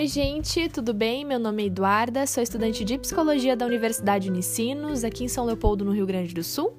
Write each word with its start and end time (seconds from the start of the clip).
Oi, 0.00 0.06
gente, 0.06 0.66
tudo 0.70 0.94
bem? 0.94 1.26
Meu 1.26 1.38
nome 1.38 1.62
é 1.62 1.66
Eduarda, 1.66 2.26
sou 2.26 2.42
estudante 2.42 2.86
de 2.86 2.96
psicologia 2.96 3.54
da 3.54 3.66
Universidade 3.66 4.30
Unicinos, 4.30 5.04
aqui 5.04 5.24
em 5.24 5.28
São 5.28 5.44
Leopoldo, 5.44 5.84
no 5.84 5.92
Rio 5.92 6.06
Grande 6.06 6.32
do 6.32 6.42
Sul. 6.42 6.72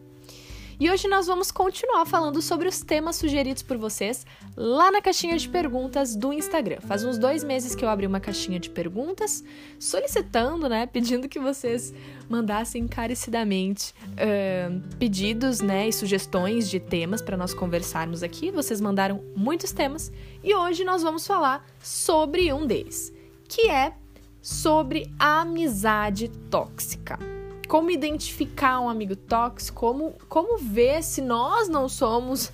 E 0.80 0.90
hoje 0.90 1.08
nós 1.08 1.28
vamos 1.28 1.52
continuar 1.52 2.04
falando 2.08 2.42
sobre 2.42 2.68
os 2.68 2.82
temas 2.82 3.18
sugeridos 3.18 3.62
por 3.62 3.78
vocês 3.78 4.26
lá 4.58 4.90
na 4.90 5.00
caixinha 5.04 5.38
de 5.38 5.48
perguntas 5.48 6.16
do 6.16 6.34
Instagram. 6.34 6.82
Faz 6.82 7.04
uns 7.04 7.20
dois 7.20 7.44
meses 7.44 7.76
que 7.76 7.86
eu 7.86 7.90
abri 7.90 8.08
uma 8.08 8.20
caixinha 8.20 8.60
de 8.60 8.72
perguntas 8.72 9.44
solicitando, 9.78 10.68
né, 10.68 10.88
pedindo 10.88 11.30
que 11.30 11.40
vocês 11.40 11.94
mandassem 12.32 12.84
encarecidamente 12.84 13.94
uh, 14.14 14.98
pedidos, 14.98 15.60
né, 15.60 15.90
e 15.90 15.94
sugestões 15.94 16.70
de 16.70 16.80
temas 16.80 17.22
para 17.22 17.36
nós 17.36 17.54
conversarmos 17.54 18.24
aqui. 18.24 18.50
Vocês 18.50 18.80
mandaram 18.80 19.22
muitos 19.36 19.72
temas 19.72 20.12
e 20.44 20.56
hoje 20.56 20.84
nós 20.84 21.04
vamos 21.04 21.28
falar 21.28 21.66
sobre 21.80 22.52
um 22.54 22.66
deles, 22.66 23.14
que 23.48 23.70
é 23.70 23.94
sobre 24.42 25.12
a 25.20 25.42
amizade 25.42 26.30
tóxica 26.50 27.20
como 27.68 27.90
identificar 27.90 28.82
um 28.82 28.90
amigo 28.90 29.16
tóxico, 29.16 29.80
como, 29.80 30.14
como 30.28 30.58
ver 30.58 31.02
se 31.02 31.22
nós 31.22 31.70
não 31.70 31.88
somos 31.88 32.52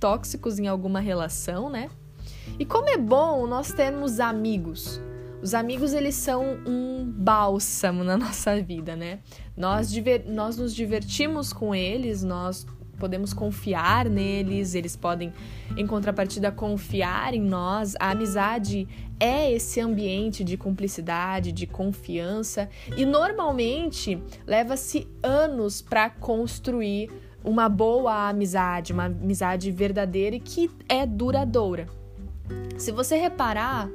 tóxicos 0.00 0.58
em 0.58 0.66
alguma 0.66 0.98
relação, 0.98 1.70
né? 1.70 1.88
E 2.58 2.64
como 2.64 2.88
é 2.88 2.96
bom 2.96 3.46
nós 3.46 3.72
termos 3.72 4.18
amigos. 4.18 5.00
Os 5.40 5.54
amigos, 5.54 5.92
eles 5.92 6.16
são 6.16 6.58
um 6.66 7.04
bálsamo 7.04 8.02
na 8.02 8.16
nossa 8.18 8.60
vida, 8.60 8.96
né? 8.96 9.20
Nós, 9.56 9.92
nós 10.26 10.56
nos 10.56 10.74
divertimos 10.74 11.52
com 11.52 11.74
eles, 11.74 12.22
nós 12.24 12.66
podemos 12.98 13.32
confiar 13.32 14.08
neles, 14.08 14.74
eles 14.74 14.96
podem, 14.96 15.32
em 15.76 15.86
contrapartida, 15.86 16.50
confiar 16.50 17.32
em 17.32 17.40
nós. 17.40 17.94
A 18.00 18.10
amizade 18.10 18.88
é 19.20 19.52
esse 19.52 19.80
ambiente 19.80 20.42
de 20.42 20.56
cumplicidade, 20.56 21.52
de 21.52 21.66
confiança, 21.66 22.68
e 22.96 23.06
normalmente 23.06 24.20
leva-se 24.46 25.06
anos 25.22 25.80
para 25.80 26.10
construir 26.10 27.10
uma 27.44 27.68
boa 27.68 28.28
amizade, 28.28 28.92
uma 28.92 29.04
amizade 29.04 29.70
verdadeira 29.70 30.34
e 30.34 30.40
que 30.40 30.68
é 30.88 31.06
duradoura. 31.06 31.86
Se 32.76 32.90
você 32.90 33.16
reparar, 33.16 33.88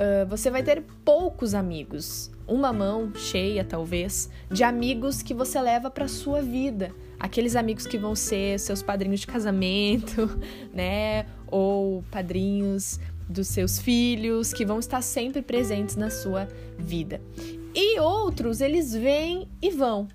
uh, 0.00 0.26
você 0.28 0.50
vai 0.50 0.62
ter 0.62 0.82
poucos 1.04 1.54
amigos, 1.54 2.30
uma 2.48 2.72
mão 2.72 3.14
cheia 3.14 3.64
talvez, 3.64 4.30
de 4.50 4.64
amigos 4.64 5.22
que 5.22 5.34
você 5.34 5.60
leva 5.60 5.90
para 5.90 6.08
sua 6.08 6.40
vida 6.40 6.94
aqueles 7.20 7.54
amigos 7.54 7.86
que 7.86 7.98
vão 7.98 8.16
ser 8.16 8.58
seus 8.58 8.82
padrinhos 8.82 9.20
de 9.20 9.26
casamento, 9.26 10.40
né? 10.72 11.26
Ou 11.46 12.02
padrinhos 12.10 12.98
dos 13.28 13.46
seus 13.48 13.78
filhos, 13.78 14.52
que 14.52 14.64
vão 14.64 14.80
estar 14.80 15.02
sempre 15.02 15.42
presentes 15.42 15.94
na 15.94 16.10
sua 16.10 16.48
vida. 16.78 17.20
E 17.74 18.00
outros, 18.00 18.60
eles 18.60 18.92
vêm 18.92 19.46
e 19.62 19.70
vão. 19.70 20.08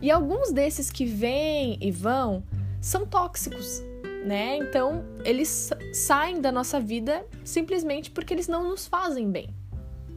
E 0.00 0.10
alguns 0.10 0.52
desses 0.52 0.90
que 0.90 1.04
vêm 1.04 1.76
e 1.80 1.90
vão 1.90 2.42
são 2.80 3.04
tóxicos, 3.04 3.82
né? 4.24 4.56
Então, 4.56 5.04
eles 5.24 5.70
saem 5.92 6.40
da 6.40 6.52
nossa 6.52 6.80
vida 6.80 7.26
simplesmente 7.44 8.10
porque 8.10 8.32
eles 8.32 8.48
não 8.48 8.68
nos 8.68 8.86
fazem 8.86 9.30
bem 9.30 9.54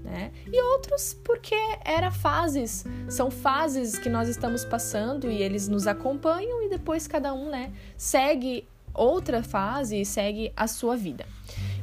né? 0.06 0.32
E 0.46 0.62
outros 0.62 1.16
porque 1.24 1.56
era 1.84 2.12
fases, 2.12 2.86
são 3.10 3.32
fases 3.32 3.98
que 3.98 4.08
nós 4.08 4.30
estamos 4.30 4.64
passando 4.64 5.30
e 5.30 5.42
eles 5.42 5.68
nos 5.68 5.88
acompanham 5.88 6.64
e 6.64 6.70
depois 6.70 7.08
cada 7.08 7.34
um, 7.34 7.50
né, 7.50 7.74
segue 7.98 8.68
outra 8.94 9.44
fase 9.44 10.00
e 10.00 10.06
segue 10.06 10.54
a 10.56 10.68
sua 10.68 10.96
vida. 10.96 11.26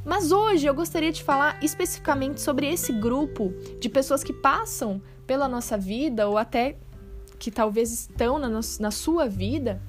Mas 0.05 0.33
hoje 0.33 0.67
eu 0.67 0.75
gostaria 0.75 1.12
de 1.12 1.23
falar 1.23 1.62
especificamente 1.62 2.41
sobre 2.41 2.67
esse 2.67 2.92
grupo 2.92 3.52
de 3.80 3.89
pessoas 3.89 4.24
que 4.24 4.33
passam 4.33 5.02
pela 5.27 5.47
nossa 5.47 5.77
vida 5.77 6.29
ou 6.29 6.39
até 6.39 6.77
que 7.39 7.51
talvez 7.51 7.92
estão 7.92 8.39
na, 8.39 8.48
na 8.48 8.91
sua 8.91 9.29
vida, 9.29 9.83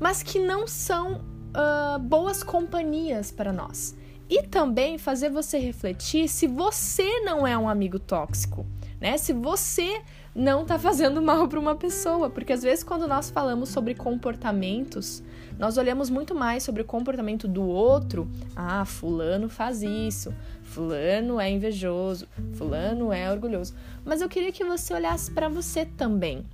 mas 0.00 0.22
que 0.22 0.38
não 0.38 0.66
são 0.66 1.20
uh, 1.48 1.98
boas 1.98 2.42
companhias 2.42 3.30
para 3.30 3.52
nós 3.52 3.96
e 4.28 4.42
também 4.42 4.98
fazer 4.98 5.30
você 5.30 5.58
refletir 5.58 6.28
se 6.28 6.46
você 6.46 7.20
não 7.20 7.46
é 7.46 7.56
um 7.56 7.68
amigo 7.68 7.98
tóxico, 7.98 8.66
né? 9.00 9.16
Se 9.16 9.32
você 9.32 10.02
não 10.34 10.64
tá 10.64 10.78
fazendo 10.78 11.20
mal 11.22 11.48
para 11.48 11.58
uma 11.58 11.74
pessoa, 11.74 12.28
porque 12.28 12.52
às 12.52 12.62
vezes 12.62 12.84
quando 12.84 13.08
nós 13.08 13.30
falamos 13.30 13.70
sobre 13.70 13.94
comportamentos, 13.94 15.22
nós 15.58 15.76
olhamos 15.76 16.10
muito 16.10 16.34
mais 16.34 16.62
sobre 16.62 16.82
o 16.82 16.84
comportamento 16.84 17.48
do 17.48 17.62
outro. 17.62 18.30
Ah, 18.54 18.84
fulano 18.84 19.48
faz 19.48 19.82
isso, 19.82 20.32
fulano 20.62 21.40
é 21.40 21.50
invejoso, 21.50 22.28
fulano 22.52 23.12
é 23.12 23.30
orgulhoso. 23.32 23.74
Mas 24.04 24.20
eu 24.20 24.28
queria 24.28 24.52
que 24.52 24.64
você 24.64 24.94
olhasse 24.94 25.30
para 25.30 25.48
você 25.48 25.84
também, 25.84 26.46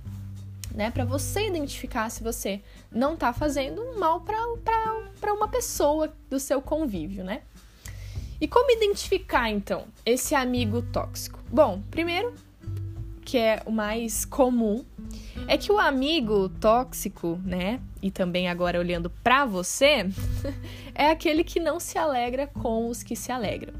né? 0.75 0.91
Para 0.91 1.05
você 1.05 1.47
identificar 1.47 2.09
se 2.09 2.21
você 2.21 2.61
não 2.91 3.15
tá 3.15 3.31
fazendo 3.31 3.97
mal 3.97 4.21
para 4.21 5.33
uma 5.33 5.47
pessoa 5.47 6.13
do 6.29 6.39
seu 6.39 6.61
convívio, 6.61 7.23
né? 7.23 7.41
E 8.39 8.47
como 8.47 8.69
identificar 8.69 9.49
então 9.49 9.85
esse 10.05 10.35
amigo 10.35 10.81
tóxico? 10.81 11.39
Bom, 11.49 11.81
primeiro, 11.89 12.35
que 13.23 13.37
é 13.37 13.63
o 13.65 13.71
mais 13.71 14.25
comum, 14.25 14.85
é 15.47 15.57
que 15.57 15.71
o 15.71 15.79
amigo 15.79 16.49
tóxico, 16.49 17.39
né, 17.43 17.79
e 18.01 18.11
também 18.11 18.49
agora 18.49 18.77
olhando 18.77 19.09
para 19.09 19.45
você, 19.45 20.05
é 20.93 21.09
aquele 21.09 21.43
que 21.43 21.59
não 21.59 21.79
se 21.79 21.97
alegra 21.97 22.45
com 22.45 22.89
os 22.89 23.01
que 23.01 23.15
se 23.15 23.31
alegram, 23.31 23.73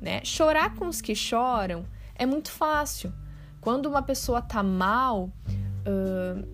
né? 0.00 0.20
Chorar 0.22 0.74
com 0.74 0.86
os 0.86 1.00
que 1.00 1.14
choram 1.14 1.84
é 2.14 2.26
muito 2.26 2.50
fácil. 2.50 3.12
Quando 3.60 3.86
uma 3.86 4.02
pessoa 4.02 4.42
tá 4.42 4.62
mal, 4.62 5.30
uh, 5.86 6.46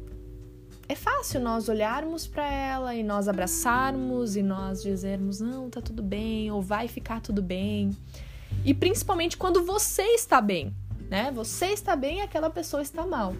é 0.88 0.94
fácil 0.96 1.40
nós 1.40 1.68
olharmos 1.68 2.26
para 2.26 2.52
ela 2.52 2.94
e 2.96 3.02
nós 3.04 3.28
abraçarmos 3.28 4.34
e 4.34 4.42
nós 4.42 4.82
dizermos 4.82 5.38
não, 5.38 5.70
tá 5.70 5.80
tudo 5.80 6.02
bem 6.02 6.50
ou 6.50 6.60
vai 6.60 6.88
ficar 6.88 7.20
tudo 7.20 7.40
bem. 7.40 7.96
E 8.64 8.74
principalmente 8.74 9.36
quando 9.36 9.64
você 9.64 10.02
está 10.02 10.40
bem, 10.40 10.74
né? 11.08 11.30
Você 11.32 11.66
está 11.66 11.94
bem 11.94 12.18
e 12.18 12.20
aquela 12.22 12.50
pessoa 12.50 12.82
está 12.82 13.06
mal. 13.06 13.34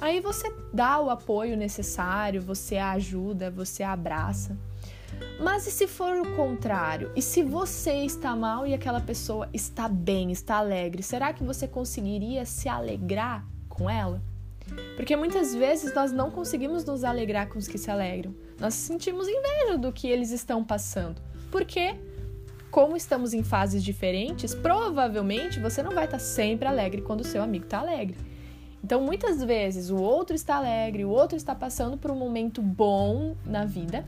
Aí 0.00 0.20
você 0.20 0.52
dá 0.72 1.00
o 1.00 1.10
apoio 1.10 1.56
necessário, 1.56 2.42
você 2.42 2.76
a 2.76 2.92
ajuda, 2.92 3.50
você 3.50 3.82
a 3.82 3.92
abraça. 3.92 4.56
Mas 5.40 5.66
e 5.66 5.70
se 5.70 5.86
for 5.86 6.16
o 6.16 6.36
contrário? 6.36 7.12
E 7.14 7.22
se 7.22 7.42
você 7.42 8.04
está 8.04 8.34
mal 8.34 8.66
e 8.66 8.74
aquela 8.74 9.00
pessoa 9.00 9.48
está 9.52 9.88
bem, 9.88 10.32
está 10.32 10.56
alegre, 10.56 11.02
será 11.02 11.32
que 11.32 11.44
você 11.44 11.68
conseguiria 11.68 12.44
se 12.44 12.68
alegrar 12.68 13.44
com 13.68 13.88
ela? 13.88 14.20
Porque 14.96 15.14
muitas 15.16 15.54
vezes 15.54 15.94
nós 15.94 16.12
não 16.12 16.30
conseguimos 16.30 16.84
nos 16.84 17.04
alegrar 17.04 17.48
com 17.48 17.58
os 17.58 17.68
que 17.68 17.78
se 17.78 17.90
alegram. 17.90 18.34
Nós 18.58 18.74
sentimos 18.74 19.28
inveja 19.28 19.78
do 19.78 19.92
que 19.92 20.08
eles 20.08 20.30
estão 20.30 20.64
passando. 20.64 21.20
Porque, 21.50 21.94
como 22.70 22.96
estamos 22.96 23.32
em 23.32 23.42
fases 23.42 23.82
diferentes, 23.82 24.54
provavelmente 24.54 25.60
você 25.60 25.82
não 25.82 25.92
vai 25.92 26.04
estar 26.04 26.18
sempre 26.18 26.68
alegre 26.68 27.02
quando 27.02 27.20
o 27.20 27.24
seu 27.24 27.42
amigo 27.42 27.64
está 27.64 27.78
alegre. 27.78 28.16
Então, 28.82 29.00
muitas 29.00 29.42
vezes 29.42 29.90
o 29.90 29.96
outro 29.96 30.36
está 30.36 30.56
alegre, 30.56 31.04
o 31.04 31.10
outro 31.10 31.36
está 31.36 31.54
passando 31.54 31.96
por 31.96 32.10
um 32.10 32.16
momento 32.16 32.62
bom 32.62 33.36
na 33.44 33.64
vida, 33.64 34.04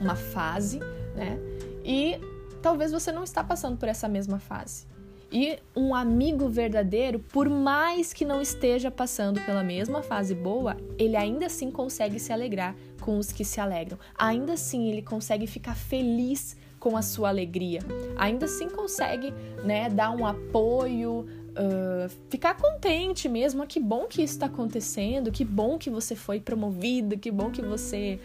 uma 0.00 0.14
fase, 0.14 0.78
né? 1.14 1.38
E 1.84 2.18
talvez 2.62 2.92
você 2.92 3.10
não 3.10 3.24
está 3.24 3.42
passando 3.42 3.76
por 3.76 3.88
essa 3.88 4.08
mesma 4.08 4.38
fase. 4.38 4.89
E 5.32 5.58
um 5.76 5.94
amigo 5.94 6.48
verdadeiro, 6.48 7.20
por 7.20 7.48
mais 7.48 8.12
que 8.12 8.24
não 8.24 8.40
esteja 8.40 8.90
passando 8.90 9.40
pela 9.42 9.62
mesma 9.62 10.02
fase 10.02 10.34
boa, 10.34 10.76
ele 10.98 11.16
ainda 11.16 11.46
assim 11.46 11.70
consegue 11.70 12.18
se 12.18 12.32
alegrar 12.32 12.74
com 13.00 13.16
os 13.16 13.30
que 13.30 13.44
se 13.44 13.60
alegram. 13.60 13.98
Ainda 14.18 14.54
assim 14.54 14.88
ele 14.90 15.02
consegue 15.02 15.46
ficar 15.46 15.76
feliz 15.76 16.56
com 16.80 16.96
a 16.96 17.02
sua 17.02 17.28
alegria. 17.28 17.80
Ainda 18.16 18.46
assim 18.46 18.68
consegue, 18.68 19.32
né, 19.62 19.88
dar 19.88 20.10
um 20.10 20.26
apoio, 20.26 21.26
uh, 21.50 22.10
ficar 22.28 22.56
contente 22.56 23.28
mesmo. 23.28 23.62
Ah, 23.62 23.66
que 23.66 23.78
bom 23.78 24.06
que 24.06 24.22
isso 24.22 24.34
está 24.34 24.46
acontecendo, 24.46 25.30
que 25.30 25.44
bom 25.44 25.78
que 25.78 25.90
você 25.90 26.16
foi 26.16 26.40
promovido, 26.40 27.18
que 27.18 27.30
bom 27.30 27.50
que 27.50 27.62
você 27.62 28.18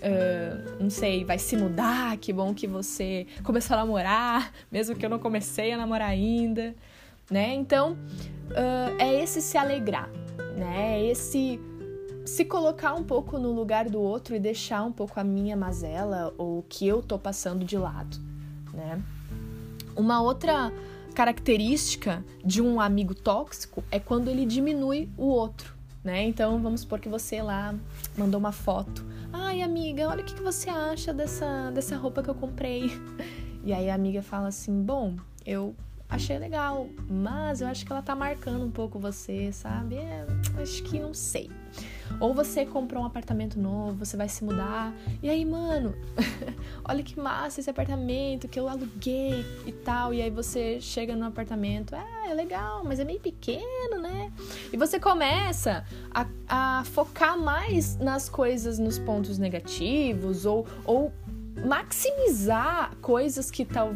Uh, 0.00 0.80
não 0.80 0.90
sei, 0.90 1.24
vai 1.24 1.38
se 1.38 1.56
mudar, 1.56 2.16
que 2.18 2.32
bom 2.32 2.54
que 2.54 2.68
você 2.68 3.26
começou 3.42 3.74
a 3.74 3.80
namorar, 3.80 4.52
mesmo 4.70 4.94
que 4.94 5.04
eu 5.04 5.10
não 5.10 5.18
comecei 5.18 5.72
a 5.72 5.76
namorar 5.76 6.10
ainda, 6.10 6.74
né? 7.28 7.52
Então, 7.54 7.92
uh, 7.92 8.96
é 8.98 9.20
esse 9.22 9.42
se 9.42 9.58
alegrar, 9.58 10.08
né? 10.56 10.98
É 10.98 11.04
esse 11.10 11.60
se 12.24 12.44
colocar 12.44 12.94
um 12.94 13.02
pouco 13.02 13.38
no 13.38 13.50
lugar 13.52 13.88
do 13.88 14.00
outro 14.00 14.36
e 14.36 14.38
deixar 14.38 14.84
um 14.84 14.92
pouco 14.92 15.18
a 15.18 15.24
minha 15.24 15.56
mazela 15.56 16.34
ou 16.36 16.58
o 16.58 16.64
que 16.68 16.86
eu 16.86 17.02
tô 17.02 17.18
passando 17.18 17.64
de 17.64 17.76
lado, 17.76 18.18
né? 18.72 19.02
Uma 19.96 20.20
outra 20.20 20.72
característica 21.14 22.24
de 22.44 22.62
um 22.62 22.80
amigo 22.80 23.14
tóxico 23.14 23.82
é 23.90 23.98
quando 23.98 24.28
ele 24.28 24.46
diminui 24.46 25.08
o 25.16 25.24
outro, 25.24 25.74
né? 26.08 26.24
Então, 26.24 26.60
vamos 26.62 26.80
supor 26.80 26.98
que 26.98 27.08
você 27.08 27.42
lá 27.42 27.74
mandou 28.16 28.40
uma 28.40 28.52
foto 28.52 29.04
Ai, 29.32 29.60
amiga, 29.60 30.08
olha 30.08 30.22
o 30.22 30.24
que 30.24 30.40
você 30.42 30.70
acha 30.70 31.12
dessa, 31.12 31.70
dessa 31.70 31.96
roupa 31.96 32.22
que 32.22 32.30
eu 32.30 32.34
comprei. 32.34 32.84
E 33.64 33.72
aí 33.72 33.90
a 33.90 33.94
amiga 33.94 34.22
fala 34.22 34.48
assim: 34.48 34.82
Bom, 34.82 35.16
eu 35.44 35.74
achei 36.08 36.38
legal, 36.38 36.88
mas 37.08 37.60
eu 37.60 37.68
acho 37.68 37.84
que 37.84 37.92
ela 37.92 38.00
tá 38.00 38.14
marcando 38.14 38.64
um 38.64 38.70
pouco 38.70 38.98
você, 38.98 39.52
sabe? 39.52 39.96
É, 39.96 40.26
acho 40.60 40.82
que 40.82 40.98
não 40.98 41.12
sei. 41.12 41.50
Ou 42.18 42.32
você 42.32 42.64
comprou 42.64 43.02
um 43.02 43.06
apartamento 43.06 43.58
novo, 43.60 44.04
você 44.04 44.16
vai 44.16 44.28
se 44.28 44.42
mudar, 44.42 44.92
e 45.22 45.28
aí, 45.28 45.44
mano, 45.44 45.94
olha 46.82 47.02
que 47.02 47.20
massa 47.20 47.60
esse 47.60 47.68
apartamento 47.68 48.48
que 48.48 48.58
eu 48.58 48.68
aluguei 48.68 49.44
e 49.66 49.72
tal. 49.72 50.14
E 50.14 50.22
aí 50.22 50.30
você 50.30 50.80
chega 50.80 51.14
no 51.14 51.26
apartamento, 51.26 51.94
é, 51.94 52.30
é 52.30 52.34
legal, 52.34 52.82
mas 52.84 52.98
é 52.98 53.04
meio 53.04 53.20
pequeno, 53.20 54.00
né? 54.00 54.32
E 54.72 54.76
você 54.78 54.98
começa 54.98 55.84
a, 56.10 56.26
a 56.48 56.84
focar 56.84 57.38
mais 57.38 57.96
nas 57.98 58.30
coisas, 58.30 58.78
nos 58.78 58.98
pontos 58.98 59.38
negativos, 59.38 60.46
ou, 60.46 60.66
ou 60.86 61.12
maximizar 61.66 62.96
coisas 63.02 63.50
que 63.50 63.64
tal 63.64 63.92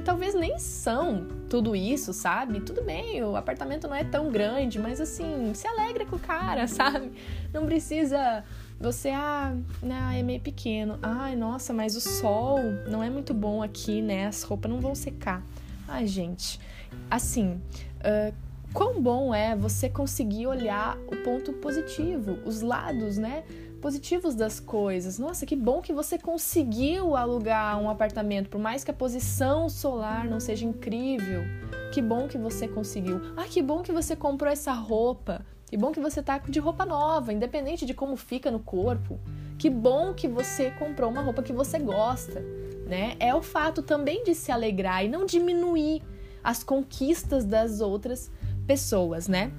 que 0.00 0.06
talvez 0.06 0.34
nem 0.34 0.58
são 0.58 1.26
tudo 1.48 1.76
isso, 1.76 2.14
sabe? 2.14 2.60
Tudo 2.60 2.82
bem, 2.82 3.22
o 3.22 3.36
apartamento 3.36 3.86
não 3.86 3.94
é 3.94 4.02
tão 4.02 4.30
grande, 4.30 4.78
mas 4.78 4.98
assim, 4.98 5.52
se 5.54 5.66
alegra 5.68 6.06
com 6.06 6.16
o 6.16 6.18
cara, 6.18 6.66
sabe? 6.68 7.12
Não 7.52 7.66
precisa 7.66 8.42
você, 8.80 9.10
ah, 9.10 9.54
né, 9.82 10.16
é 10.18 10.22
meio 10.22 10.40
pequeno. 10.40 10.98
Ai, 11.02 11.36
nossa, 11.36 11.74
mas 11.74 11.96
o 11.96 12.00
sol 12.00 12.58
não 12.88 13.02
é 13.02 13.10
muito 13.10 13.34
bom 13.34 13.62
aqui, 13.62 14.00
né? 14.00 14.26
As 14.26 14.42
roupas 14.42 14.70
não 14.70 14.80
vão 14.80 14.94
secar. 14.94 15.44
Ai, 15.86 16.06
gente, 16.06 16.58
assim, 17.10 17.60
uh, 17.98 18.34
quão 18.72 19.02
bom 19.02 19.34
é 19.34 19.54
você 19.54 19.90
conseguir 19.90 20.46
olhar 20.46 20.96
o 21.08 21.16
ponto 21.16 21.52
positivo, 21.52 22.38
os 22.46 22.62
lados, 22.62 23.18
né? 23.18 23.44
Positivos 23.80 24.34
das 24.34 24.60
coisas. 24.60 25.18
Nossa, 25.18 25.46
que 25.46 25.56
bom 25.56 25.80
que 25.80 25.92
você 25.92 26.18
conseguiu 26.18 27.16
alugar 27.16 27.80
um 27.80 27.90
apartamento, 27.90 28.48
por 28.48 28.60
mais 28.60 28.84
que 28.84 28.90
a 28.90 28.94
posição 28.94 29.68
solar 29.68 30.28
não 30.28 30.38
seja 30.38 30.64
incrível. 30.64 31.42
Que 31.92 32.00
bom 32.00 32.28
que 32.28 32.38
você 32.38 32.68
conseguiu. 32.68 33.20
Ah, 33.36 33.44
que 33.44 33.60
bom 33.60 33.82
que 33.82 33.90
você 33.92 34.14
comprou 34.14 34.52
essa 34.52 34.72
roupa. 34.72 35.44
Que 35.66 35.76
bom 35.76 35.92
que 35.92 36.00
você 36.00 36.22
tá 36.22 36.38
de 36.38 36.58
roupa 36.60 36.84
nova, 36.84 37.32
independente 37.32 37.86
de 37.86 37.94
como 37.94 38.16
fica 38.16 38.50
no 38.50 38.60
corpo. 38.60 39.18
Que 39.58 39.70
bom 39.70 40.12
que 40.12 40.28
você 40.28 40.70
comprou 40.72 41.10
uma 41.10 41.22
roupa 41.22 41.42
que 41.42 41.52
você 41.52 41.78
gosta, 41.78 42.40
né? 42.86 43.14
É 43.20 43.34
o 43.34 43.42
fato 43.42 43.82
também 43.82 44.24
de 44.24 44.34
se 44.34 44.50
alegrar 44.50 45.04
e 45.04 45.08
não 45.08 45.24
diminuir 45.24 46.02
as 46.42 46.62
conquistas 46.64 47.44
das 47.44 47.80
outras 47.80 48.30
pessoas, 48.66 49.28
né? 49.28 49.52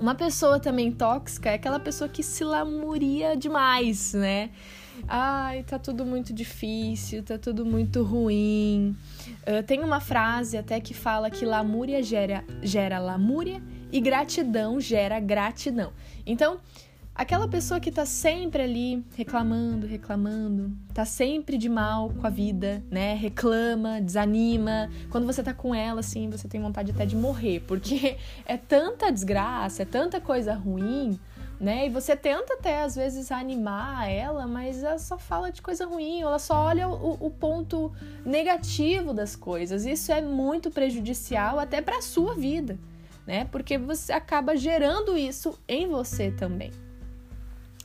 Uma 0.00 0.14
pessoa 0.14 0.58
também 0.58 0.90
tóxica 0.90 1.50
é 1.50 1.54
aquela 1.54 1.78
pessoa 1.78 2.08
que 2.08 2.22
se 2.22 2.42
lamuria 2.42 3.36
demais, 3.36 4.14
né? 4.14 4.48
Ai, 5.06 5.62
tá 5.62 5.78
tudo 5.78 6.06
muito 6.06 6.32
difícil, 6.32 7.22
tá 7.22 7.36
tudo 7.36 7.66
muito 7.66 8.02
ruim. 8.02 8.96
Uh, 9.42 9.62
tem 9.62 9.84
uma 9.84 10.00
frase 10.00 10.56
até 10.56 10.80
que 10.80 10.94
fala 10.94 11.28
que 11.28 11.44
lamúria 11.44 12.02
gera, 12.02 12.42
gera 12.62 12.98
lamúria 12.98 13.62
e 13.92 14.00
gratidão 14.00 14.80
gera 14.80 15.20
gratidão. 15.20 15.92
Então, 16.24 16.58
Aquela 17.14 17.46
pessoa 17.46 17.80
que 17.80 17.90
tá 17.90 18.06
sempre 18.06 18.62
ali 18.62 19.04
reclamando, 19.14 19.86
reclamando, 19.86 20.72
tá 20.94 21.04
sempre 21.04 21.58
de 21.58 21.68
mal 21.68 22.10
com 22.10 22.26
a 22.26 22.30
vida, 22.30 22.82
né? 22.90 23.14
Reclama, 23.14 24.00
desanima. 24.00 24.88
Quando 25.10 25.26
você 25.26 25.42
tá 25.42 25.52
com 25.52 25.74
ela, 25.74 26.00
assim, 26.00 26.30
você 26.30 26.48
tem 26.48 26.62
vontade 26.62 26.92
até 26.92 27.04
de 27.04 27.16
morrer, 27.16 27.60
porque 27.66 28.16
é 28.46 28.56
tanta 28.56 29.10
desgraça, 29.10 29.82
é 29.82 29.84
tanta 29.84 30.18
coisa 30.20 30.54
ruim, 30.54 31.18
né? 31.60 31.86
E 31.86 31.90
você 31.90 32.16
tenta 32.16 32.54
até 32.54 32.82
às 32.82 32.94
vezes 32.94 33.30
animar 33.30 34.08
ela, 34.08 34.46
mas 34.46 34.82
ela 34.82 34.98
só 34.98 35.18
fala 35.18 35.52
de 35.52 35.60
coisa 35.60 35.84
ruim, 35.84 36.22
ela 36.22 36.38
só 36.38 36.64
olha 36.64 36.88
o, 36.88 37.26
o 37.26 37.30
ponto 37.30 37.92
negativo 38.24 39.12
das 39.12 39.36
coisas. 39.36 39.84
Isso 39.84 40.10
é 40.10 40.22
muito 40.22 40.70
prejudicial 40.70 41.58
até 41.58 41.82
para 41.82 42.00
sua 42.00 42.34
vida, 42.34 42.78
né? 43.26 43.44
Porque 43.52 43.76
você 43.76 44.12
acaba 44.12 44.56
gerando 44.56 45.18
isso 45.18 45.58
em 45.68 45.86
você 45.86 46.30
também. 46.30 46.70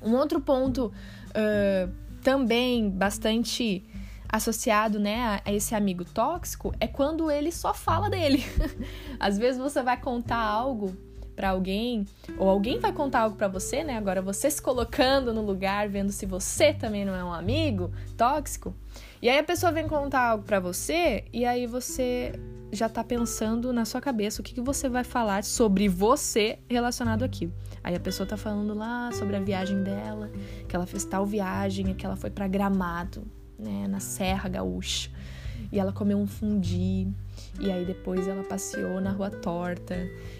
Um 0.05 0.15
outro 0.15 0.39
ponto 0.39 0.93
uh, 1.31 1.91
também 2.21 2.89
bastante 2.89 3.83
associado 4.29 4.99
né, 4.99 5.41
a 5.45 5.53
esse 5.53 5.73
amigo 5.73 6.03
tóxico 6.03 6.73
é 6.79 6.87
quando 6.87 7.31
ele 7.31 7.51
só 7.51 7.73
fala 7.73 8.09
dele. 8.09 8.43
Às 9.19 9.37
vezes 9.37 9.59
você 9.59 9.81
vai 9.81 9.99
contar 9.99 10.39
algo 10.39 10.95
para 11.35 11.49
alguém, 11.49 12.05
ou 12.37 12.49
alguém 12.49 12.79
vai 12.79 12.93
contar 12.93 13.21
algo 13.21 13.35
para 13.35 13.49
você, 13.49 13.83
né? 13.83 13.97
Agora 13.97 14.21
você 14.21 14.49
se 14.49 14.61
colocando 14.61 15.33
no 15.33 15.41
lugar, 15.41 15.89
vendo 15.89 16.11
se 16.11 16.25
você 16.25 16.73
também 16.73 17.03
não 17.03 17.13
é 17.13 17.23
um 17.23 17.33
amigo 17.33 17.91
tóxico. 18.15 18.73
E 19.21 19.27
aí 19.27 19.37
a 19.37 19.43
pessoa 19.43 19.71
vem 19.71 19.87
contar 19.87 20.29
algo 20.29 20.45
para 20.45 20.59
você 20.59 21.25
e 21.33 21.45
aí 21.45 21.67
você 21.67 22.31
já 22.71 22.89
tá 22.89 23.03
pensando 23.03 23.71
na 23.71 23.85
sua 23.85 24.01
cabeça 24.01 24.41
o 24.41 24.43
que, 24.43 24.53
que 24.53 24.61
você 24.61 24.89
vai 24.89 25.03
falar 25.03 25.43
sobre 25.43 25.87
você 25.87 26.59
relacionado 26.69 27.23
àquilo. 27.23 27.53
Aí 27.83 27.95
a 27.95 27.99
pessoa 27.99 28.27
tá 28.27 28.35
falando 28.35 28.73
lá 28.73 29.11
sobre 29.11 29.35
a 29.35 29.39
viagem 29.39 29.83
dela, 29.83 30.31
que 30.67 30.75
ela 30.75 30.85
fez 30.85 31.05
tal 31.05 31.25
viagem, 31.25 31.93
que 31.93 32.05
ela 32.05 32.15
foi 32.15 32.29
para 32.29 32.47
Gramado, 32.47 33.23
né, 33.57 33.87
na 33.87 33.99
Serra 33.99 34.49
Gaúcha. 34.49 35.11
E 35.71 35.79
ela 35.79 35.91
comeu 35.91 36.17
um 36.17 36.27
fundi, 36.27 37.07
e 37.59 37.71
aí 37.71 37.85
depois 37.85 38.27
ela 38.27 38.43
passeou 38.43 38.99
na 39.01 39.11
Rua 39.11 39.29
Torta. 39.29 39.95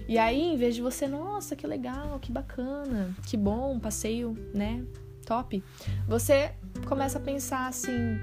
E 0.07 0.18
aí, 0.18 0.54
em 0.54 0.57
vez 0.57 0.75
de 0.75 0.81
você, 0.81 1.07
nossa, 1.07 1.56
que 1.56 1.66
legal, 1.66 2.19
que 2.19 2.31
bacana, 2.31 3.16
que 3.25 3.36
bom, 3.38 3.80
passeio, 3.80 4.38
né? 4.54 4.83
Top. 5.25 5.63
Você 6.07 6.51
começa 6.88 7.18
a 7.18 7.22
pensar 7.22 7.68
assim: 7.68 8.19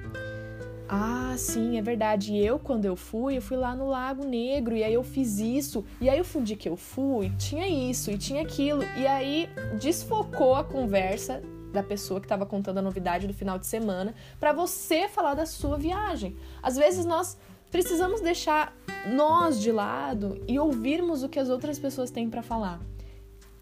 ah, 0.94 1.35
sim, 1.39 1.79
é 1.79 1.83
verdade. 1.83 2.35
E 2.35 2.47
eu, 2.47 2.59
quando 2.59 2.85
eu 2.85 2.94
fui, 2.94 3.39
eu 3.39 3.41
fui 3.41 3.56
lá 3.56 3.75
no 3.75 3.89
Lago 3.89 4.27
Negro 4.27 4.77
e 4.77 4.85
aí 4.85 4.93
eu 4.93 5.03
fiz 5.03 5.39
isso. 5.39 5.83
E 5.99 6.11
aí 6.11 6.21
o 6.21 6.25
fundi 6.25 6.55
que 6.55 6.69
eu 6.69 6.77
fui 6.77 7.33
tinha 7.39 7.67
isso 7.67 8.11
e 8.11 8.19
tinha 8.19 8.43
aquilo. 8.43 8.83
E 8.99 9.06
aí 9.06 9.49
desfocou 9.81 10.55
a 10.55 10.62
conversa 10.62 11.43
da 11.73 11.83
pessoa 11.83 12.21
que 12.21 12.27
estava 12.27 12.44
contando 12.44 12.77
a 12.77 12.83
novidade 12.83 13.27
do 13.27 13.33
final 13.33 13.59
de 13.59 13.67
semana 13.67 14.15
para 14.39 14.53
você 14.53 15.09
falar 15.09 15.33
da 15.33 15.47
sua 15.47 15.79
viagem. 15.79 16.37
Às 16.62 16.77
vezes 16.77 17.06
nós 17.06 17.38
precisamos 17.71 18.21
deixar 18.21 18.77
nós 19.11 19.59
de 19.59 19.73
lado 19.73 20.45
e 20.47 20.59
ouvirmos 20.59 21.23
o 21.23 21.29
que 21.31 21.38
as 21.38 21.49
outras 21.49 21.79
pessoas 21.79 22.11
têm 22.11 22.29
para 22.29 22.43
falar 22.43 22.79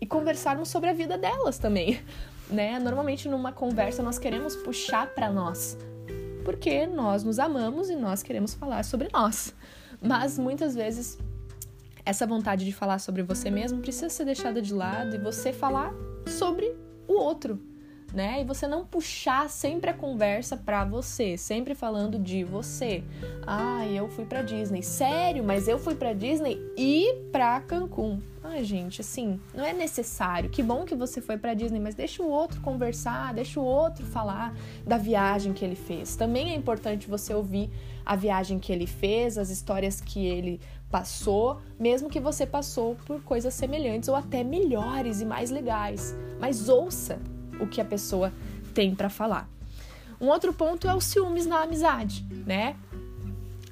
e 0.01 0.07
conversarmos 0.07 0.69
sobre 0.69 0.91
a 0.91 0.93
vida 0.93 1.17
delas 1.17 1.59
também, 1.59 2.01
né? 2.51 2.81
Normalmente 2.81 3.29
numa 3.29 3.53
conversa 3.53 4.03
nós 4.03 4.19
queremos 4.19 4.57
puxar 4.57 5.15
para 5.15 5.31
nós 5.31 5.79
porque 6.51 6.85
nós 6.85 7.23
nos 7.23 7.39
amamos 7.39 7.91
e 7.91 7.95
nós 7.95 8.25
queremos 8.25 8.55
falar 8.55 8.85
sobre 8.85 9.09
nós. 9.13 9.55
Mas 10.03 10.37
muitas 10.37 10.75
vezes 10.75 11.17
essa 12.05 12.27
vontade 12.27 12.65
de 12.65 12.73
falar 12.73 12.99
sobre 12.99 13.23
você 13.23 13.49
mesmo 13.53 13.81
precisa 13.81 14.09
ser 14.09 14.25
deixada 14.25 14.61
de 14.61 14.75
lado 14.75 15.15
e 15.15 15.19
você 15.21 15.53
falar 15.53 15.95
sobre 16.27 16.75
o 17.07 17.13
outro, 17.13 17.57
né? 18.13 18.41
E 18.41 18.45
você 18.45 18.67
não 18.67 18.85
puxar 18.85 19.49
sempre 19.49 19.91
a 19.91 19.95
conversa 19.95 20.57
para 20.57 20.85
você, 20.85 21.37
sempre 21.37 21.75
falando 21.75 22.19
de 22.19 22.45
você. 22.45 23.03
Ah, 23.47 23.87
eu 23.87 24.09
fui 24.09 24.25
para 24.25 24.43
Disney. 24.43 24.83
Sério, 24.83 25.45
mas 25.45 25.69
eu 25.69 25.79
fui 25.79 25.95
para 25.95 26.13
Disney 26.13 26.59
e 26.77 27.15
para 27.31 27.61
Cancún. 27.61 28.21
Ai, 28.43 28.65
gente, 28.65 29.01
assim, 29.01 29.39
não 29.55 29.65
é 29.65 29.73
necessário. 29.73 30.51
Que 30.51 30.63
bom 30.63 30.85
que 30.85 30.95
você 30.95 31.21
foi 31.21 31.37
para 31.37 31.55
Disney, 31.55 31.79
mas 31.79 31.95
deixa 31.95 32.23
o 32.23 32.29
outro 32.29 32.61
conversar, 32.61 33.35
deixa 33.35 33.61
o 33.61 33.65
outro 33.65 34.05
falar 34.07 34.57
da 34.85 34.97
viagem 34.97 35.53
que 35.53 35.65
ele 35.65 35.77
fez. 35.77 36.17
Também 36.17 36.51
é 36.51 36.55
importante 36.55 37.09
você 37.09 37.35
ouvir 37.35 37.71
a 38.05 38.17
viagem 38.17 38.59
que 38.59 38.73
ele 38.73 38.87
fez, 38.87 39.39
as 39.39 39.51
histórias 39.51 40.01
que 40.01 40.27
ele 40.27 40.61
passou, 40.91 41.61
mesmo 41.79 42.11
que 42.11 42.19
você 42.19 42.45
passou 42.45 42.97
por 43.07 43.23
coisas 43.23 43.55
semelhantes 43.55 44.09
ou 44.09 44.17
até 44.17 44.43
melhores 44.43 45.21
e 45.21 45.25
mais 45.25 45.51
legais. 45.51 46.17
Mas 46.41 46.69
ouça 46.69 47.21
o 47.61 47.67
que 47.67 47.81
a 47.81 47.85
pessoa 47.85 48.33
tem 48.75 48.95
para 48.95 49.09
falar. 49.09 49.49
Um 50.21 50.27
outro 50.27 50.53
ponto 50.53 50.87
é 50.89 50.95
o 50.95 51.01
ciúmes 51.01 51.47
na 51.47 51.63
amizade, 51.63 52.27
né? 52.47 52.77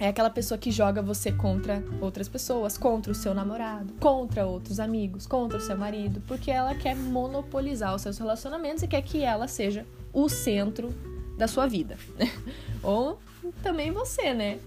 É 0.00 0.08
aquela 0.08 0.30
pessoa 0.30 0.56
que 0.56 0.70
joga 0.70 1.02
você 1.02 1.32
contra 1.32 1.82
outras 2.00 2.28
pessoas, 2.28 2.78
contra 2.78 3.10
o 3.10 3.14
seu 3.14 3.34
namorado, 3.34 3.92
contra 3.94 4.46
outros 4.46 4.78
amigos, 4.78 5.26
contra 5.26 5.58
o 5.58 5.60
seu 5.60 5.76
marido, 5.76 6.22
porque 6.26 6.52
ela 6.52 6.74
quer 6.74 6.94
monopolizar 6.94 7.94
os 7.94 8.02
seus 8.02 8.16
relacionamentos 8.16 8.82
e 8.84 8.88
quer 8.88 9.02
que 9.02 9.24
ela 9.24 9.48
seja 9.48 9.84
o 10.12 10.28
centro 10.28 10.94
da 11.36 11.48
sua 11.48 11.66
vida. 11.66 11.98
Ou 12.80 13.18
também 13.60 13.90
você, 13.90 14.32
né? 14.32 14.60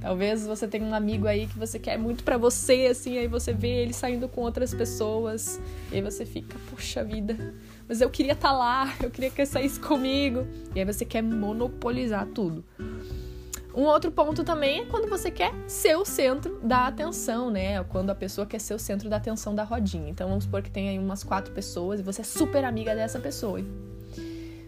Talvez 0.00 0.46
você 0.46 0.66
tenha 0.66 0.84
um 0.84 0.94
amigo 0.94 1.26
aí 1.26 1.46
que 1.46 1.58
você 1.58 1.78
quer 1.78 1.98
muito 1.98 2.24
para 2.24 2.38
você, 2.38 2.88
assim, 2.90 3.18
aí 3.18 3.28
você 3.28 3.52
vê 3.52 3.82
ele 3.82 3.92
saindo 3.92 4.28
com 4.28 4.40
outras 4.40 4.72
pessoas, 4.72 5.60
e 5.92 5.96
aí 5.96 6.02
você 6.02 6.24
fica, 6.24 6.56
puxa 6.70 7.04
vida, 7.04 7.54
mas 7.86 8.00
eu 8.00 8.08
queria 8.08 8.32
estar 8.32 8.48
tá 8.48 8.56
lá, 8.56 8.94
eu 9.02 9.10
queria 9.10 9.30
que 9.30 9.40
ele 9.40 9.46
saísse 9.46 9.78
comigo. 9.78 10.46
E 10.74 10.78
aí 10.78 10.84
você 10.84 11.04
quer 11.04 11.22
monopolizar 11.22 12.26
tudo. 12.26 12.64
Um 13.74 13.82
outro 13.82 14.10
ponto 14.10 14.42
também 14.42 14.80
é 14.80 14.84
quando 14.86 15.08
você 15.08 15.30
quer 15.30 15.52
ser 15.68 15.96
o 15.96 16.04
centro 16.04 16.58
da 16.62 16.86
atenção, 16.86 17.50
né? 17.50 17.82
Quando 17.84 18.10
a 18.10 18.14
pessoa 18.14 18.46
quer 18.46 18.58
ser 18.58 18.74
o 18.74 18.78
centro 18.78 19.08
da 19.08 19.16
atenção 19.16 19.54
da 19.54 19.62
rodinha. 19.62 20.08
Então 20.08 20.28
vamos 20.28 20.44
supor 20.44 20.62
que 20.62 20.70
tem 20.70 20.88
aí 20.88 20.98
umas 20.98 21.22
quatro 21.22 21.52
pessoas 21.52 22.00
e 22.00 22.02
você 22.02 22.20
é 22.20 22.24
super 22.24 22.64
amiga 22.64 22.94
dessa 22.94 23.20
pessoa. 23.20 23.60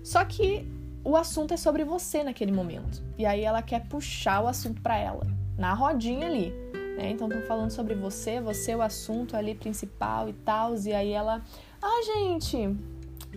Só 0.04 0.24
que 0.24 0.66
o 1.04 1.16
assunto 1.16 1.52
é 1.52 1.56
sobre 1.56 1.84
você 1.84 2.22
naquele 2.22 2.52
momento. 2.52 3.02
E 3.18 3.26
aí 3.26 3.42
ela 3.42 3.62
quer 3.62 3.86
puxar 3.88 4.42
o 4.42 4.46
assunto 4.46 4.80
para 4.80 4.96
ela, 4.96 5.26
na 5.58 5.74
rodinha 5.74 6.26
ali. 6.26 6.52
né? 6.96 7.10
Então 7.10 7.28
estão 7.28 7.42
falando 7.42 7.70
sobre 7.70 7.94
você, 7.94 8.40
você 8.40 8.72
é 8.72 8.76
o 8.76 8.82
assunto 8.82 9.36
ali 9.36 9.54
principal 9.54 10.28
e 10.28 10.32
tal, 10.32 10.74
e 10.76 10.92
aí 10.92 11.10
ela, 11.10 11.42
ah, 11.80 12.02
gente, 12.04 12.76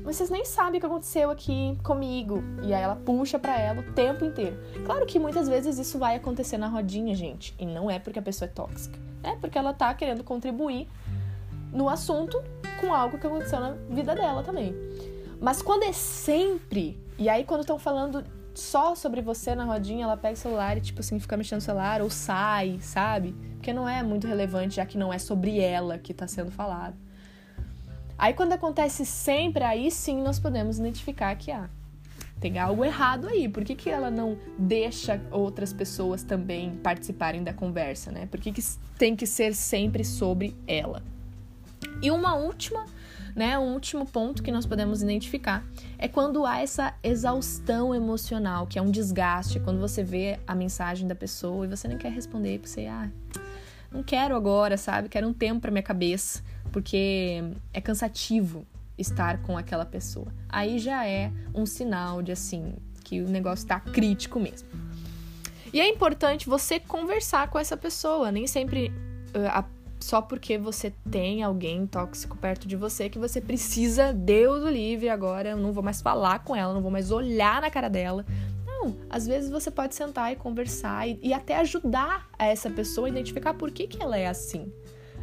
vocês 0.03 0.29
nem 0.29 0.45
sabem 0.45 0.77
o 0.77 0.79
que 0.79 0.86
aconteceu 0.86 1.31
aqui 1.31 1.77
comigo. 1.84 2.43
E 2.63 2.74
aí 2.74 2.84
ela 2.84 2.95
puxa 2.95 3.39
para 3.39 3.60
ela 3.60 3.81
o 3.81 3.93
tempo 3.93 4.25
inteiro. 4.25 4.57
Claro 4.86 5.05
que 5.05 5.17
muitas 5.17 5.48
vezes 5.48 5.79
isso 5.79 5.98
vai 5.98 6.15
acontecer 6.15 6.57
na 6.57 6.67
rodinha, 6.67 7.15
gente, 7.15 7.55
e 7.57 7.65
não 7.65 7.89
é 7.89 7.98
porque 7.98 8.19
a 8.19 8.22
pessoa 8.22 8.48
é 8.48 8.51
tóxica, 8.51 9.00
é 9.24 9.36
porque 9.36 9.57
ela 9.57 9.74
tá 9.74 9.93
querendo 9.93 10.24
contribuir 10.24 10.88
no 11.72 11.89
assunto 11.89 12.41
com 12.79 12.93
algo 12.93 13.17
que 13.17 13.25
aconteceu 13.25 13.60
na 13.60 13.72
vida 13.89 14.13
dela 14.13 14.43
também. 14.43 14.75
Mas 15.41 15.62
quando 15.62 15.84
é 15.84 15.91
sempre, 15.91 16.98
e 17.17 17.29
aí 17.29 17.43
quando 17.43 17.62
estão 17.62 17.79
falando 17.79 18.24
só 18.53 18.95
sobre 18.95 19.22
você 19.22 19.53
na 19.53 19.65
rodinha, 19.65 20.05
ela 20.05 20.17
pega 20.17 20.34
o 20.34 20.38
celular 20.38 20.77
e, 20.77 20.81
tipo 20.81 21.01
assim, 21.01 21.19
fica 21.19 21.36
mexendo 21.36 21.57
no 21.57 21.62
celular 21.62 22.01
ou 22.01 22.10
sai, 22.10 22.79
sabe? 22.81 23.36
Porque 23.55 23.74
não 23.74 23.88
é 23.88 24.01
muito 24.01 24.27
relevante, 24.27 24.75
já 24.75 24.86
que 24.86 24.98
não 24.98 25.13
é 25.13 25.19
sobre 25.19 25.60
ela 25.60 25.98
que 25.98 26.13
tá 26.13 26.27
sendo 26.27 26.51
falado. 26.51 26.95
Aí 28.17 28.34
quando 28.34 28.53
acontece 28.53 29.05
sempre, 29.05 29.63
aí 29.63 29.91
sim 29.91 30.22
nós 30.22 30.39
podemos 30.39 30.79
identificar 30.79 31.36
que 31.36 31.51
ah, 31.51 31.69
tem 32.39 32.57
algo 32.57 32.86
errado 32.86 33.27
aí. 33.27 33.50
Por 33.50 33.65
que, 33.65 33.75
que 33.75 33.89
ela 33.89 34.10
não 34.10 34.38
deixa 34.57 35.22
outras 35.31 35.74
pessoas 35.74 36.24
também 36.24 36.77
participarem 36.77 37.43
da 37.43 37.53
conversa, 37.53 38.12
né? 38.12 38.25
Por 38.25 38.39
que, 38.39 38.53
que 38.53 38.62
tem 38.98 39.15
que 39.15 39.27
ser 39.27 39.53
sempre 39.53 40.05
sobre 40.05 40.55
ela? 40.65 41.03
E 42.01 42.10
uma 42.10 42.36
última 42.36 42.86
né? 43.35 43.59
Último 43.59 44.05
ponto 44.05 44.41
que 44.41 44.51
nós 44.51 44.65
podemos 44.65 45.03
identificar 45.03 45.63
é 45.97 46.07
quando 46.07 46.45
há 46.45 46.61
essa 46.61 46.93
exaustão 47.03 47.93
emocional, 47.93 48.65
que 48.65 48.79
é 48.79 48.81
um 48.81 48.89
desgaste, 48.89 49.59
quando 49.59 49.79
você 49.79 50.03
vê 50.03 50.39
a 50.47 50.55
mensagem 50.55 51.07
da 51.07 51.15
pessoa 51.15 51.65
e 51.65 51.69
você 51.69 51.87
não 51.87 51.97
quer 51.97 52.11
responder, 52.11 52.59
porque 52.59 52.69
você, 52.69 52.85
ah, 52.87 53.11
não 53.91 54.01
quero 54.01 54.35
agora, 54.35 54.77
sabe? 54.77 55.09
Quero 55.09 55.27
um 55.27 55.33
tempo 55.33 55.61
para 55.61 55.71
minha 55.71 55.83
cabeça, 55.83 56.41
porque 56.71 57.43
é 57.73 57.81
cansativo 57.81 58.65
estar 58.97 59.41
com 59.41 59.57
aquela 59.57 59.85
pessoa. 59.85 60.27
Aí 60.47 60.79
já 60.79 61.05
é 61.05 61.31
um 61.53 61.65
sinal 61.65 62.21
de 62.21 62.31
assim 62.31 62.75
que 63.03 63.21
o 63.21 63.29
negócio 63.29 63.63
está 63.63 63.79
crítico 63.79 64.39
mesmo. 64.39 64.67
E 65.73 65.79
é 65.79 65.89
importante 65.89 66.47
você 66.47 66.79
conversar 66.79 67.49
com 67.49 67.59
essa 67.59 67.75
pessoa, 67.75 68.31
nem 68.31 68.47
sempre 68.47 68.93
uh, 69.35 69.47
a 69.49 69.65
só 69.99 70.21
porque 70.21 70.57
você 70.57 70.93
tem 71.09 71.43
alguém 71.43 71.85
tóxico 71.87 72.37
perto 72.37 72.67
de 72.67 72.75
você 72.75 73.09
que 73.09 73.17
você 73.17 73.39
precisa, 73.41 74.13
Deus 74.13 74.61
do 74.61 74.69
livre, 74.69 75.09
agora 75.09 75.49
eu 75.49 75.57
não 75.57 75.71
vou 75.71 75.83
mais 75.83 76.01
falar 76.01 76.39
com 76.43 76.55
ela, 76.55 76.73
não 76.73 76.81
vou 76.81 76.91
mais 76.91 77.11
olhar 77.11 77.61
na 77.61 77.69
cara 77.69 77.89
dela. 77.89 78.25
Não, 78.65 78.95
às 79.09 79.25
vezes 79.25 79.49
você 79.49 79.71
pode 79.71 79.95
sentar 79.95 80.31
e 80.31 80.35
conversar 80.35 81.07
e, 81.07 81.19
e 81.21 81.33
até 81.33 81.57
ajudar 81.57 82.29
essa 82.37 82.69
pessoa 82.69 83.07
a 83.07 83.09
identificar 83.09 83.53
por 83.53 83.71
que, 83.71 83.87
que 83.87 84.01
ela 84.01 84.17
é 84.17 84.27
assim 84.27 84.71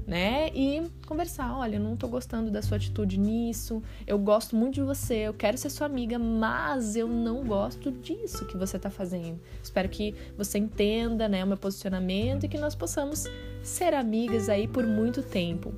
né? 0.07 0.51
E 0.55 0.83
conversar, 1.07 1.57
olha, 1.57 1.77
eu 1.77 1.81
não 1.81 1.97
tô 1.97 2.09
gostando 2.09 2.51
da 2.51 2.63
sua 2.63 2.77
atitude 2.77 3.19
nisso, 3.19 3.83
eu 4.07 4.19
gosto 4.19 4.57
muito 4.57 4.75
de 4.75 4.83
você, 4.83 5.17
eu 5.17 5.35
quero 5.35 5.57
ser 5.57 5.71
sua 5.71 5.87
amiga, 5.87 6.19
mas 6.19 6.97
eu 6.97 7.07
não 7.07 7.45
gosto 7.45 7.91
disso 7.91 8.47
que 8.47 8.57
você 8.57 8.79
tá 8.79 8.91
fazendo. 8.91 9.41
Espero 9.63 9.89
que 9.89 10.15
você 10.37 10.59
entenda, 10.59 11.29
né, 11.29 11.45
o 11.45 11.47
meu 11.47 11.57
posicionamento 11.57 12.45
e 12.45 12.49
que 12.49 12.59
nós 12.59 12.75
possamos 12.75 13.27
ser 13.63 13.95
amigas 13.95 14.49
aí 14.49 14.67
por 14.67 14.87
muito 14.87 15.23
tempo. 15.23 15.73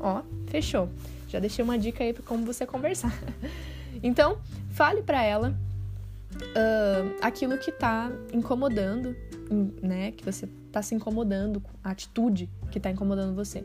Ó, 0.00 0.22
fechou. 0.46 0.88
Já 1.28 1.38
deixei 1.38 1.64
uma 1.64 1.78
dica 1.78 2.04
aí 2.04 2.12
para 2.12 2.22
como 2.22 2.44
você 2.44 2.66
conversar. 2.66 3.16
então, 4.02 4.38
fale 4.70 5.02
para 5.02 5.22
ela 5.22 5.56
uh, 6.34 7.16
aquilo 7.22 7.56
que 7.58 7.70
tá 7.70 8.10
incomodando, 8.32 9.16
né, 9.80 10.12
que 10.12 10.24
você 10.24 10.48
tá 10.72 10.82
se 10.82 10.94
incomodando 10.94 11.60
com 11.60 11.70
a 11.84 11.90
atitude 11.90 12.50
que 12.70 12.80
tá 12.80 12.90
incomodando 12.90 13.34
você. 13.34 13.64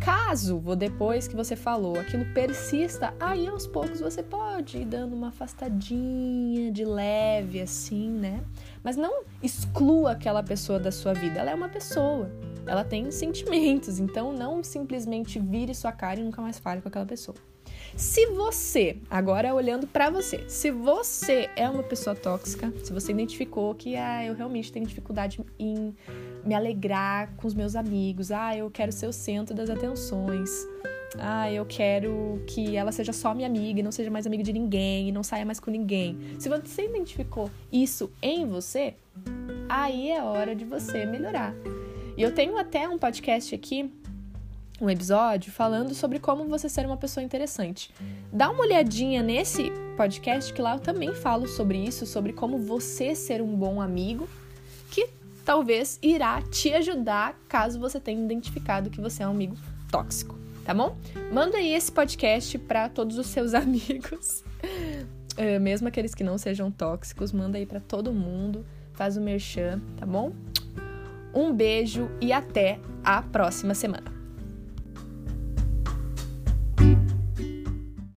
Caso, 0.00 0.58
depois 0.76 1.26
que 1.26 1.34
você 1.34 1.56
falou, 1.56 1.98
aquilo 1.98 2.26
persista, 2.34 3.14
aí 3.18 3.46
aos 3.48 3.66
poucos 3.66 4.00
você 4.00 4.22
pode 4.22 4.78
ir 4.78 4.84
dando 4.84 5.16
uma 5.16 5.28
afastadinha 5.28 6.70
de 6.70 6.84
leve, 6.84 7.60
assim, 7.60 8.10
né? 8.10 8.44
Mas 8.84 8.96
não 8.96 9.24
exclua 9.42 10.12
aquela 10.12 10.42
pessoa 10.42 10.78
da 10.78 10.92
sua 10.92 11.14
vida. 11.14 11.40
Ela 11.40 11.50
é 11.50 11.54
uma 11.54 11.68
pessoa, 11.68 12.30
ela 12.66 12.84
tem 12.84 13.10
sentimentos, 13.10 13.98
então 13.98 14.32
não 14.32 14.62
simplesmente 14.62 15.38
vire 15.38 15.74
sua 15.74 15.92
cara 15.92 16.20
e 16.20 16.22
nunca 16.22 16.42
mais 16.42 16.58
fale 16.58 16.82
com 16.82 16.88
aquela 16.88 17.06
pessoa. 17.06 17.36
Se 17.96 18.26
você, 18.26 18.98
agora 19.08 19.54
olhando 19.54 19.86
para 19.86 20.10
você, 20.10 20.44
se 20.48 20.70
você 20.70 21.48
é 21.56 21.66
uma 21.66 21.82
pessoa 21.82 22.14
tóxica, 22.14 22.70
se 22.84 22.92
você 22.92 23.10
identificou 23.10 23.74
que 23.74 23.96
ah, 23.96 24.22
eu 24.22 24.34
realmente 24.34 24.70
tenho 24.70 24.84
dificuldade 24.84 25.40
em 25.58 25.94
me 26.44 26.54
alegrar 26.54 27.34
com 27.38 27.46
os 27.46 27.54
meus 27.54 27.74
amigos, 27.74 28.30
ah, 28.30 28.54
eu 28.54 28.70
quero 28.70 28.92
ser 28.92 29.06
o 29.06 29.12
centro 29.14 29.54
das 29.54 29.70
atenções, 29.70 30.50
ah, 31.18 31.50
eu 31.50 31.64
quero 31.64 32.42
que 32.46 32.76
ela 32.76 32.92
seja 32.92 33.14
só 33.14 33.34
minha 33.34 33.48
amiga 33.48 33.80
e 33.80 33.82
não 33.82 33.92
seja 33.92 34.10
mais 34.10 34.26
amiga 34.26 34.42
de 34.42 34.52
ninguém 34.52 35.08
e 35.08 35.12
não 35.12 35.22
saia 35.22 35.46
mais 35.46 35.58
com 35.58 35.70
ninguém. 35.70 36.18
Se 36.38 36.50
você 36.50 36.84
identificou 36.84 37.50
isso 37.72 38.12
em 38.20 38.46
você, 38.46 38.92
aí 39.70 40.10
é 40.10 40.22
hora 40.22 40.54
de 40.54 40.66
você 40.66 41.06
melhorar. 41.06 41.54
E 42.14 42.20
eu 42.20 42.34
tenho 42.34 42.58
até 42.58 42.86
um 42.86 42.98
podcast 42.98 43.54
aqui 43.54 43.90
um 44.80 44.90
episódio 44.90 45.50
falando 45.50 45.94
sobre 45.94 46.18
como 46.18 46.44
você 46.46 46.68
ser 46.68 46.86
uma 46.86 46.96
pessoa 46.96 47.24
interessante. 47.24 47.90
Dá 48.32 48.50
uma 48.50 48.62
olhadinha 48.62 49.22
nesse 49.22 49.70
podcast 49.96 50.52
que 50.52 50.60
lá 50.60 50.74
eu 50.74 50.80
também 50.80 51.14
falo 51.14 51.48
sobre 51.48 51.78
isso, 51.78 52.04
sobre 52.06 52.32
como 52.32 52.58
você 52.58 53.14
ser 53.14 53.40
um 53.40 53.56
bom 53.56 53.80
amigo, 53.80 54.28
que 54.90 55.08
talvez 55.44 55.98
irá 56.02 56.42
te 56.42 56.72
ajudar 56.74 57.38
caso 57.48 57.80
você 57.80 57.98
tenha 57.98 58.22
identificado 58.22 58.90
que 58.90 59.00
você 59.00 59.22
é 59.22 59.28
um 59.28 59.30
amigo 59.30 59.56
tóxico, 59.90 60.38
tá 60.64 60.74
bom? 60.74 60.96
Manda 61.32 61.56
aí 61.56 61.72
esse 61.72 61.90
podcast 61.90 62.58
para 62.58 62.88
todos 62.88 63.16
os 63.16 63.26
seus 63.28 63.54
amigos, 63.54 64.44
é, 65.36 65.58
mesmo 65.58 65.88
aqueles 65.88 66.14
que 66.14 66.24
não 66.24 66.36
sejam 66.36 66.70
tóxicos, 66.70 67.32
manda 67.32 67.56
aí 67.56 67.64
para 67.64 67.80
todo 67.80 68.12
mundo, 68.12 68.66
faz 68.92 69.16
o 69.16 69.20
merchan, 69.20 69.80
tá 69.96 70.04
bom? 70.04 70.32
Um 71.34 71.52
beijo 71.52 72.10
e 72.20 72.32
até 72.32 72.78
a 73.04 73.20
próxima 73.20 73.74
semana. 73.74 74.15